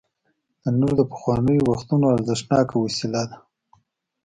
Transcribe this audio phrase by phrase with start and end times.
[0.61, 3.37] تنور د پخوانیو وختونو ارزښتناکه وسیله ده